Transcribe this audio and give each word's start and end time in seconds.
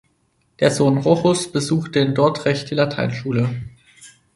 Der 0.59 0.71
Sohn 0.71 0.97
Rochus 0.97 1.51
besuchte 1.51 1.99
in 1.99 2.15
Dordrecht 2.15 2.71
die 2.71 2.73
Lateinschule. 2.73 3.51